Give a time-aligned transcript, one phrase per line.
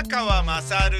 [0.00, 0.96] 宮川まさる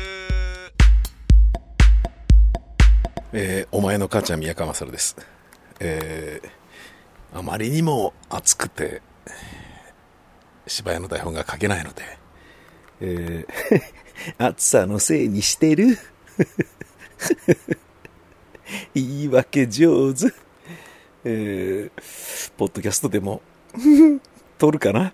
[3.33, 5.15] えーお前の母ちゃん宮川勝です。
[5.79, 9.01] えーあまりにも暑くて、
[10.67, 12.03] 芝居の台本が書けないので、
[13.01, 13.83] えー
[14.45, 15.96] 暑さのせいにしてる
[18.95, 20.33] 言い訳上手。
[21.23, 23.42] えーポッドキャストでも、
[24.59, 25.12] 撮るかな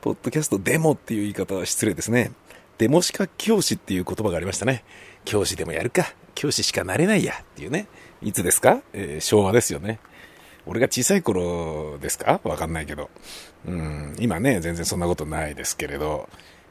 [0.00, 2.32] ポッドキャストデモっていう言い方は失礼ですね。
[2.80, 4.84] デモしか教師っていう言葉がありましたね。
[5.26, 6.14] 教師でもやるか。
[6.34, 7.88] 教師しかなれないやっていうね。
[8.22, 10.00] いつですか、えー昭和ですよね。
[10.64, 12.40] 俺が小さい頃ですか？
[12.42, 13.10] わかんないけど。
[13.66, 16.30] うん、今ね、全然そんなことないですけれど。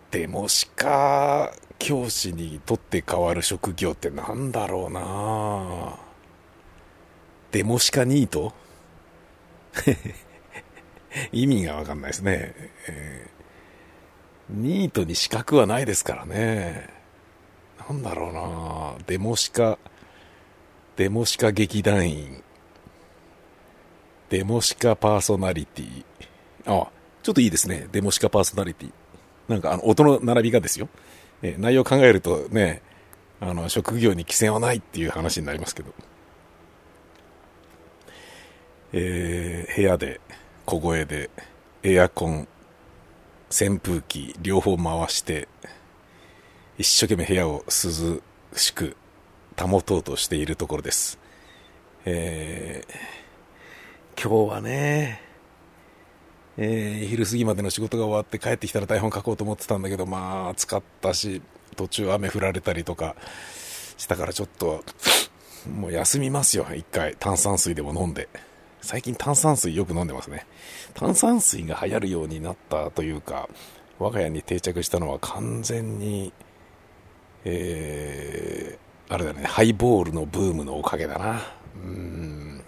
[0.09, 5.96] デモしか教師にとって変わる職業ってなんだろうな
[7.52, 8.52] デモシカニート？
[11.32, 12.55] 意味がわかんないですね。
[12.88, 13.38] えー
[14.50, 16.90] ニートに資格はないですからね。
[17.88, 19.78] なんだろうなデモシカ、
[20.96, 22.44] デモシカ劇団員、
[24.30, 26.04] デモシカパーソナリティ。
[26.66, 26.88] あ、
[27.24, 27.88] ちょっといいですね。
[27.92, 28.92] デモシカパーソナリティ。
[29.48, 30.90] なんかあの、音の並びがですよ。
[31.42, 32.82] え内容を考えるとね、
[33.40, 35.94] あの、職業に規制はないっていう話になりますけど。
[38.94, 40.20] えー部屋で、
[40.66, 41.30] 小声で、
[41.84, 42.48] エアコン、
[43.50, 45.48] 扇風機両方回して
[46.78, 48.22] 一生懸命部屋を涼
[48.55, 48.96] しく
[49.60, 51.20] 保とうとしているところです、
[52.05, 53.20] えー
[54.22, 55.22] 今日はね、
[56.58, 61.42] えー昼過ぎまでの仕事が終わって帰ってきたら台本書こうと思ってたんだけどまあ暑かったし
[61.77, 63.16] 途中雨降られたりとか
[63.98, 64.84] したからちょっと
[65.74, 66.66] もう休みますよ。
[66.75, 68.30] 一回炭酸水でも飲んで。
[68.81, 70.46] 最近炭酸水よく飲んでますね。
[70.94, 73.50] 炭酸水が流行るようになったというか
[74.00, 76.34] 我が家に定着したのは完全に
[77.46, 81.42] えーあれだねハイボールのブームのおかげだな。
[81.84, 82.64] うん。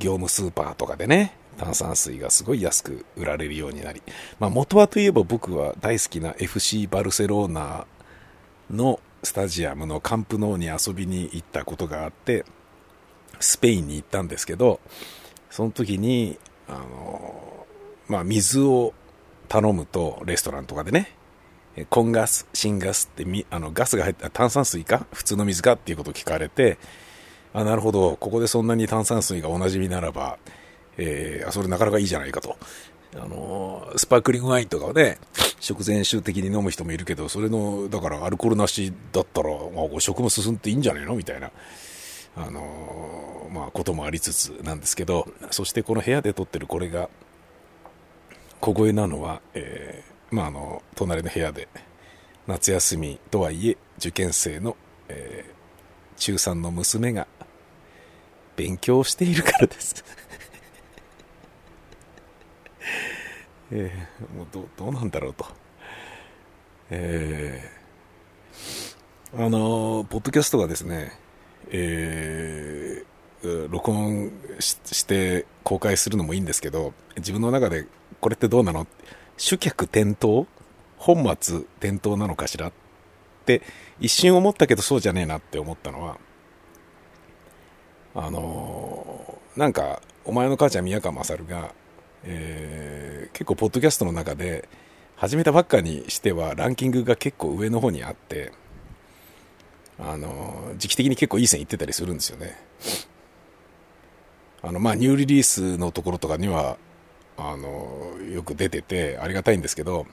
[0.00, 4.02] 業務スーパーとかでね炭酸水がすごい安く売られるようになり、
[4.38, 7.86] まあ、元はといえば僕は大好きな FC バルセロナ
[8.70, 12.46] のスタジアムのカンプノーに遊びに行ったことがあって
[13.38, 14.80] スペインに行ったんですけど
[15.50, 16.38] その時に
[16.68, 17.66] あの
[18.08, 18.94] まあ水を
[19.48, 21.14] 頼むとレストランとかでね
[21.88, 25.06] コンガス、シンガスってみあのガスが入った炭酸水か？
[25.12, 25.72] 普通の水か？
[25.72, 26.78] っていうことを聞かれて
[27.52, 28.16] あなるほど。
[28.16, 30.38] ここでそんなに炭酸水がおなじみならば、
[30.98, 32.56] えーあそれなかなかいいじゃないかと。
[33.16, 35.18] あのスパークリングワインとかをね
[35.58, 41.16] 食前酒的に飲む人もいるけどそれのだからアルコールなしだったら、まあ、食も進んでいいんじゃないの？
[41.16, 41.50] みたいな。
[42.46, 47.08] あのまあ、こともありつつなんですけど、そしてこの部屋で撮ってるこれが、
[48.60, 51.68] 小声なのは、えーまあ、あの、隣の部屋で、
[52.46, 54.76] 夏休みとはいえ、受験生の、
[55.08, 55.60] えー
[56.20, 57.26] 中3の娘が、
[58.54, 60.04] 勉強しているからです。
[63.72, 65.46] えーもうどうどうなんだろうと。
[66.90, 67.80] えー
[69.32, 71.12] あのポッドキャストがですね、
[71.70, 73.10] えー
[73.70, 77.86] 録音して公開するのもいいんですけど、自分の中で
[78.20, 78.86] これってどうなの？
[79.38, 80.46] 主客転倒
[80.98, 82.72] 本末転倒なのかしらっ
[83.46, 83.62] て
[83.98, 86.18] 一瞬思ったけどそうじゃねえなって思ったのは、
[88.14, 91.74] あのーなんか、お前の母ちゃん宮川勝が、
[92.24, 94.68] えー結構ポッドキャストの中で
[95.16, 98.52] 始めたばっかにしてはランキングが結構上の方にあって、
[100.02, 102.56] あの、時期的に結構いい線いってたりするんですよね。
[104.62, 106.78] あの、まあ、ニューリリースのところとかには、
[107.36, 110.06] あの、よく出ててありがたいんですけど、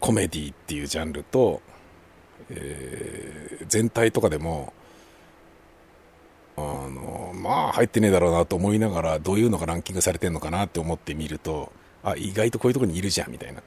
[0.00, 1.60] コメディっていうジャンルと、
[2.50, 4.72] えー全体とかでも、
[6.56, 11.72] あの、まあ、入ってねえだろうなと思いながら、どういうのがランキングされてんのかなって思ってみると、
[12.02, 13.62] あ、意外とこういうとこにいるじゃん、みたいな。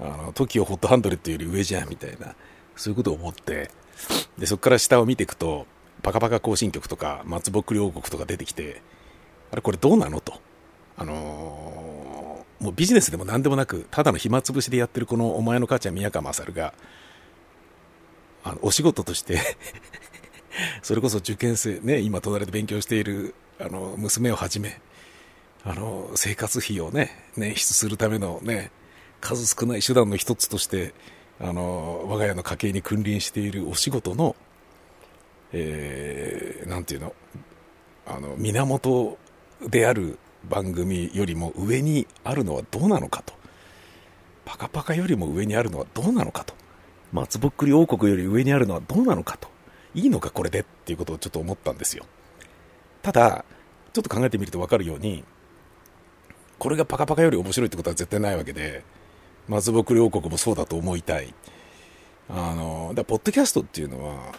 [0.00, 2.34] あの、TOKIO ホットハンドレッドより上じゃん、みたいな。
[2.74, 3.70] そういうことを思って、
[4.38, 5.66] で、そこから下を見ていくと、
[6.02, 8.82] パカパカ行進曲とか、松ぼっくり王国とか出てきて、
[9.50, 10.40] あれ、これどうなのと。
[10.96, 11.86] あのー
[12.60, 16.72] もうビジネスでも何でもなく、ただの暇つぶしでやってるこのお前の母ちゃん宮川勝が、
[18.44, 19.40] あの、お仕事として
[20.82, 24.80] それこそ受験生、ね、今隣で勉強している、あの、娘をはじめ、
[25.64, 28.70] あの、生活費をね、捻出するためのね、
[29.20, 30.94] 数少ない手段の一つとして、
[31.40, 34.36] あの、我が家の家計に君臨しているお仕事の、
[35.52, 37.14] えー、ていうの、
[38.06, 39.18] あの、源
[39.68, 40.18] である
[40.48, 43.34] 番組よりも上にあるのはどうなのかと。
[44.44, 46.54] パカパカよりも上にあるのはどうなのかと。
[47.12, 49.48] 松ぼっくり王国より上にあるのはどうなのかと。
[49.94, 52.04] いいのかこれでっていうことをちょっと思ったんですよ。
[53.02, 53.44] ただ、
[53.92, 55.24] ちょっと考えてみると分かるように、
[56.58, 58.84] これがパカパカより面白いってことは絶対ないわけで、
[59.48, 61.34] 松ぼっくり王国もそうだと思いたい。
[62.28, 64.34] あの、だポッドキャストっていうのは、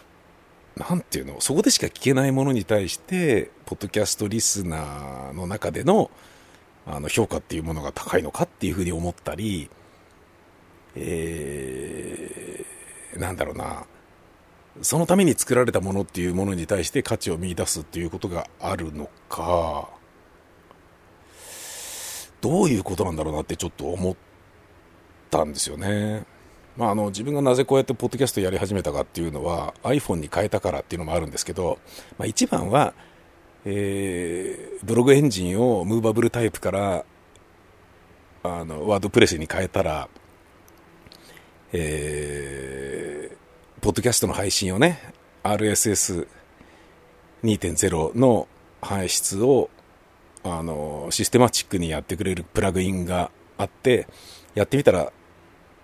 [0.76, 6.10] なんていうの、そこでしか聞けないものに対して、ポッドキャストリスナーの中での、
[6.86, 9.70] あの、評価っていうものが高いのかっていうふうに思ったり、
[10.94, 13.86] えー、なんだろうな、
[14.82, 19.88] そのために作られたものっていうものに対して価値を見出すっていうことがあるのか、
[22.40, 24.16] どういうことなんだろうなってちょっと思っ
[25.28, 26.24] たんですよね。
[26.76, 31.80] まあ、あの自分がなぜこうやってポッドキャストやり始めたかっていうのは iPhone に変えたからっていうのもあるんですけど、
[32.18, 32.94] まあ、一番は、
[33.64, 37.04] えー、ブログエンジンをムーバブルタイプから
[38.44, 40.08] あのワードプレスに変えたら、
[41.72, 43.36] えー、
[43.82, 48.46] ポッドキャストの配信をね RSS2.0 の
[48.80, 49.68] 排出を
[50.44, 54.06] あのシステマチックにやってくれるプラグインがあって
[54.54, 55.12] やってみたら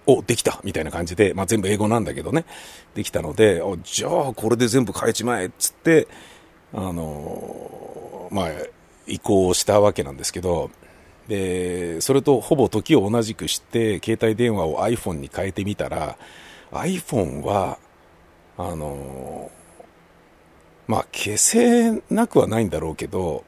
[0.07, 2.45] お、できたみたいな感じで、まあ、全部英語なんだけどね、
[2.95, 6.09] できたので、おじゃあこれで全部変えちまえっつって、
[6.73, 8.49] あのー、まあ、
[9.07, 10.71] 移行したわけなんですけど、
[11.29, 16.19] で、それとほぼ時を同じくして、携帯電話を iPhone に変えてみたら、
[16.71, 17.79] iPhone は、
[18.59, 19.65] あのー、
[20.87, 23.45] まあ、消せなくはないんだろうけど、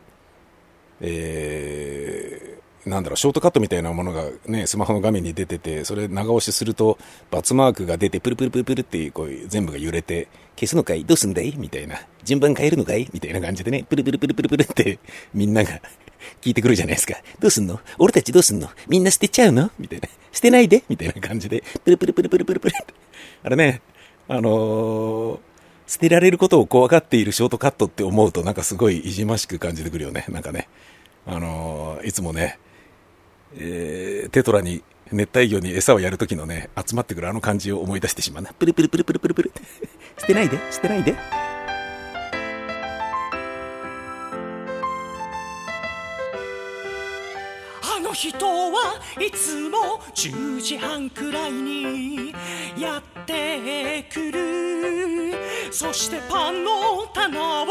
[1.01, 2.56] えー、
[2.87, 6.99] なんだろう、ショートカットみたいなものがね、スマホの画面に出てて、それ長押しすると、
[7.31, 11.05] バツマークが出て、プルプルプルプルって、こう、全部が揺れて、消すのかい？
[11.05, 11.55] どうすんだい？
[11.57, 11.97] みたいな。
[12.25, 13.09] 順番変えるのかい？
[13.13, 14.99] みたいな感じでね、プルプルプルプルプルって、
[15.35, 15.81] みんなが
[16.41, 17.15] 聞いてくるじゃないですか。
[17.41, 17.81] どうすんの？
[17.99, 18.69] 俺たちどうすんの？
[18.89, 19.71] みんな捨てちゃうの？
[19.79, 20.09] みたいな。
[20.33, 20.83] 捨てないで？
[20.89, 22.95] みたいな感じで、プルプルプルプルプルプルって。
[23.43, 23.83] あれね、
[24.29, 25.39] あのー、
[25.87, 30.25] 捨てられることを怖がっているショートカットって思うとなんかすごいいじましく感じてくるよね。
[30.29, 30.69] なんかね。
[31.27, 32.59] あのー、いつもね、
[33.59, 34.83] えー、テトラに
[35.13, 38.53] 熱帯魚に餌をやるときのね、集まってくるあの感じを思い出してしまうな。
[38.53, 39.53] プルプルプルプルプルプル。
[40.19, 41.46] 捨てないで、捨てないで。
[48.17, 52.35] 人はいつも10時半くらいに
[52.79, 55.35] やってくる。
[55.71, 57.67] そしてパンの棚を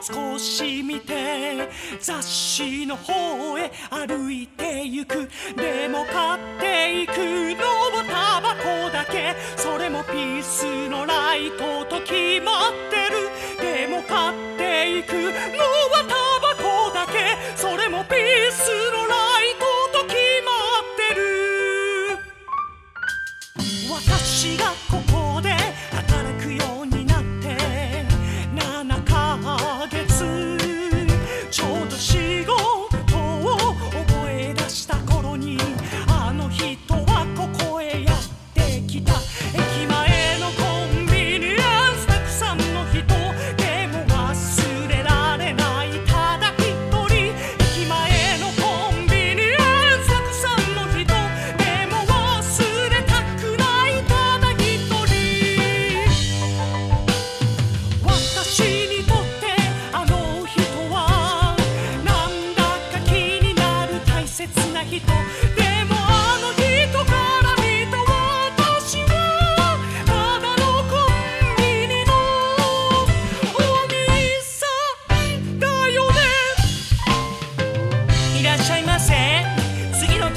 [0.00, 1.68] 少し見て
[2.00, 5.28] 雑誌の方へ歩いてゆく。
[5.56, 7.18] でも買っていく
[7.60, 7.66] の
[7.98, 9.34] はタバコだけ。
[9.56, 13.28] それもピースのライトと決まってる。
[13.60, 15.34] でも買っていくのは
[16.08, 17.36] タバコだけ。
[17.56, 19.01] それもピースの
[24.42, 24.81] 私が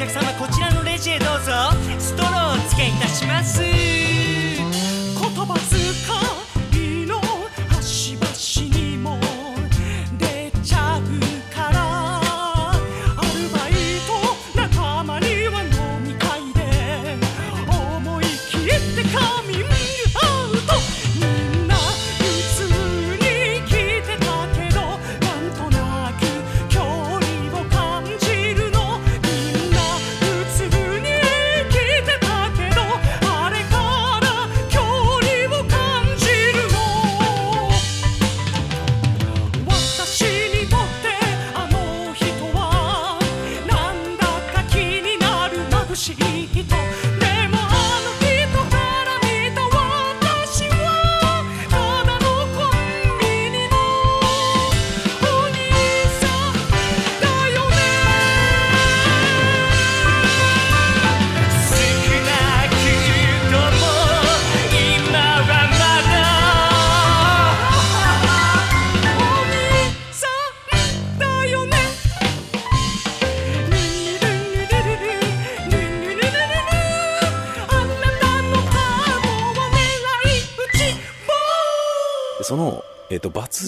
[0.05, 1.51] 客様こちらのレジへどうぞ。
[1.97, 3.94] ストローをお付けいたします。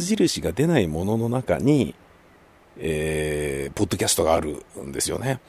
[0.08, 1.94] 印が出ないものの中に、
[2.80, 5.40] えー、ポッドキャストがあるんですよね。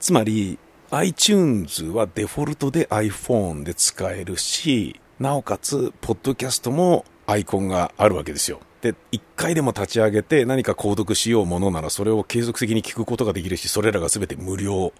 [0.00, 0.58] つまり、
[0.90, 8.60] iTunes はデフォルトで iPhone で使えるし、なおかつ、ポッドキャストもアイコンがあるわけですよ。
[8.80, 14.92] で、一回でも立ち上げて何か購読しようものならそれを継続的に聞くことができるし、それらが全て無料。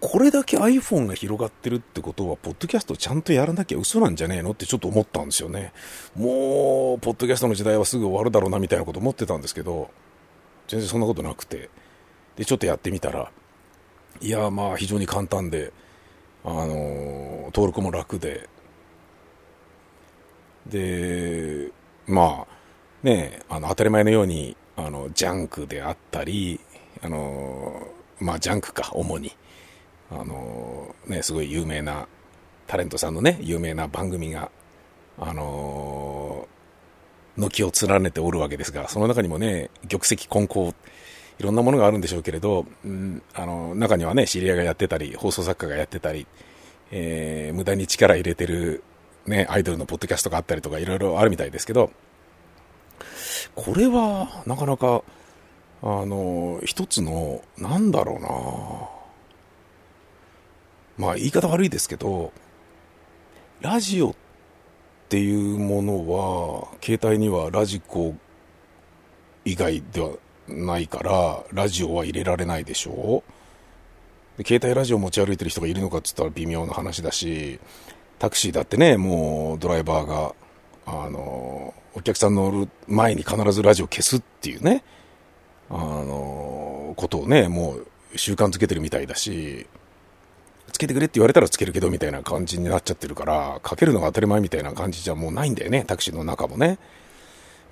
[0.00, 5.72] これだけ iPhone が広がってるってことは、ポッドキャストちゃんとやらなきゃ嘘なんじゃねえのってちょっと思ったんですよね。
[6.14, 9.90] もう、ポッドキャストの時代はすぐ終わるだろうなみたいなこと思ってたんですけど、
[10.68, 11.68] 全然そんなことなくて。
[12.36, 13.32] で、ちょっとやってみたら、
[14.20, 15.72] いや、まあ非常に簡単で、
[16.44, 18.48] あのー、登録も楽で、
[20.66, 21.72] で、
[22.06, 22.58] まあ、
[23.02, 26.60] ね、あの、当たり前のように、あの、ジャンクであったり、
[27.02, 27.88] あの、
[28.20, 29.32] まあ、ジャンクか、主に。
[30.10, 32.06] あの、ね、すごい有名な、
[32.66, 34.50] タレントさんのね、有名な番組が、
[35.18, 36.46] あの、
[37.36, 40.74] 軒を連ねておるわけですが、その中にもね、玉石混交、
[41.38, 46.26] いろんなものがあるんでしょうけれど、うん、あの、中にはね、知り合いがやってたり、放送作家がやってたり、
[46.90, 48.82] えー、無駄に力入れてる
[49.28, 51.90] ね、アイドルのポッドキャストがあったりとかいろいろあるみたいですけど、
[53.54, 55.02] これはなかなか、
[55.82, 58.97] あの、一つの、なんだろうな
[60.98, 62.32] まあ言い方悪いですけど、
[63.60, 64.14] ラジオっ
[65.08, 68.14] ていうものは、携帯にはラジコ
[69.44, 70.10] 以外では
[70.48, 73.22] ないから、ラジオは入れられないでしょ
[74.36, 77.58] で携帯ラジオ持ち歩いてる人がいるのかって言ったら微妙な話だし、
[78.18, 80.34] タクシーだってね、もうドライバーが、
[80.86, 84.84] あの、お客さん乗る前に必ずラジオ消すっていうね、
[85.70, 87.86] あの、ことをね、もう
[88.18, 89.66] 習慣づけてるみたいだし、
[90.78, 96.78] つけてくれって言われたらつけるけどみたいな感じになっちゃってるから、かけるのが当たり前みたいな感じじゃもうないんだよね、タクシーの中もね。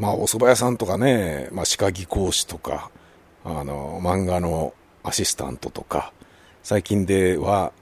[0.01, 2.91] まあ、お蕎麦屋さんとかね、まあ、歯科技講師とか、
[3.45, 6.13] あの、漫画のアシスタントとか、
[6.65, 7.73] 最近では、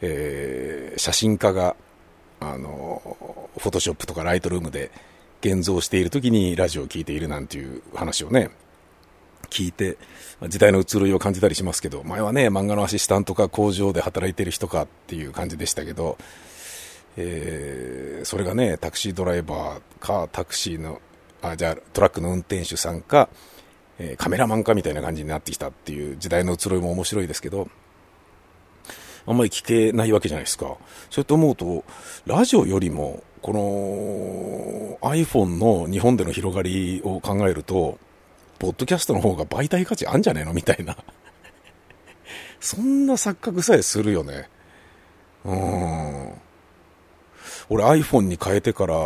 [0.00, 1.76] えー、写真家が
[2.40, 3.00] あの、
[3.56, 4.90] フォトショップとかライトルームで
[5.40, 8.50] 現像している時にラジオを聴いているなんていう話をね、
[9.44, 9.96] 聞いて、
[10.48, 16.18] 時代の移ろいを感じたりしますけど、前はね、漫画のアシスタントか工場で働いてる人かっていう感じでしたけど、
[17.16, 21.00] えー、それがね、タクシードライバーか、タクシーの、
[21.42, 23.28] あ、じゃあトラックの運転手さんか、
[23.98, 27.68] えー、カメラマンかみたいな感じになってきたっていう時代の移ろいも面白いですけど、
[29.26, 30.66] あんまり聞けないわけじゃないですか。
[30.66, 30.76] そう
[31.18, 31.84] やって思うと、
[32.26, 37.98] ラジオよりも、この iPhone の日本での広がりを考えると、
[38.58, 40.52] ポッドキャストの方が媒体価値あんじゃねえの？
[40.52, 40.96] みたいな。
[42.60, 44.48] そんな錯覚さえするよね。
[45.44, 46.32] うん。
[47.68, 48.96] 俺 iPhone に変えてから、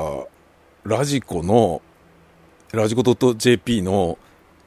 [0.85, 1.83] ラジコの、
[2.73, 3.03] ラジコ
[3.35, 4.19] .jp の、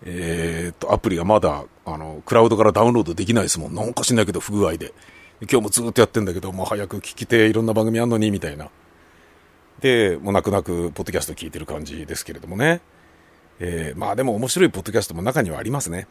[0.04, 3.76] えー、っと、アプリがまだ、あの、クラウドからダウンロードできないですもん。
[3.76, 4.94] なんか知んないけど不具合で。
[5.42, 8.70] 今日もずっとやってんだけど、もう早く聞きて、いろんな番組あんのに、みたいな。
[9.80, 12.82] で、もう泣く泣く、ポッドキャスト聞いてる感じですけれどもね。
[13.64, 16.08] えー、まあでも面白いポッドキャストも中にはありますね。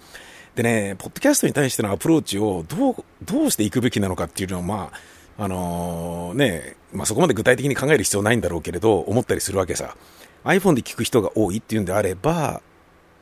[0.54, 4.92] でね、ポッドキャストに対してのアプローチをどう、どうしていくべきなのかっていうのは、ま
[5.36, 9.96] あ、あのー、ね、まあそこまで具体的に考える必要ないんだろうけれど、思ったりするわけさ。
[10.44, 12.62] iPhone で聞く人が多いっていうんであれば、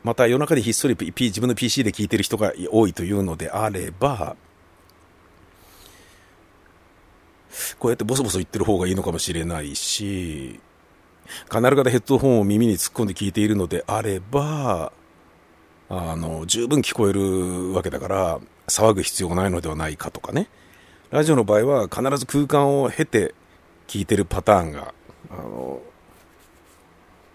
[0.05, 4.37] また夜中でひっそり、P、自分の PC で聞いてる人が多いというのであれば、
[7.79, 10.61] こうやってボソボソ言ってる方がいいのかもしれないし、
[11.49, 14.93] カナル型ヘッドホンを耳に突っ込んで聞いているのであれば、
[15.89, 20.49] あの、十分聞こえるわけだから、騒ぐ必要がないのではないかとかね。
[21.11, 23.35] ラジオの場合は必ず空間を経て
[23.87, 24.93] 聞いてるパターンが、
[25.31, 25.81] あの、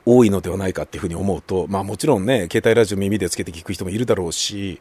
[0.06, 4.80] 多いのではないかっていうふうに思うと、まあもちろんね、携帯ラジオ耳でつけて聞く人もいるだろうし、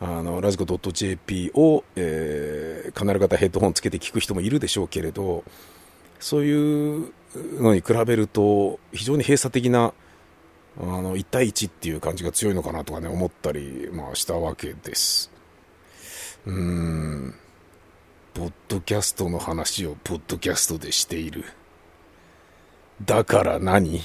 [0.00, 5.44] あのラジコ .jp を、えー、カナル型ヘッドホンつけて聞く人もいるでしょうけれど
[6.24, 7.12] そういう
[7.60, 9.92] のに比べると非常に閉鎖的な
[10.80, 15.30] あの1対1っていう感じが強いのかなとかね思ったり、まあ、したわけです。
[16.46, 17.34] うーん。
[18.32, 21.44] ポッドキャストの話をポッドキャストでしている。
[23.04, 24.00] だから何？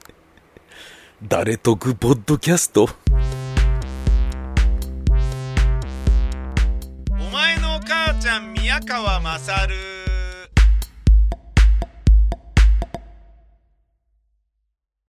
[1.22, 2.88] 誰得ポッドキャスト？
[7.10, 9.95] お前のお母ちゃん宮川勝。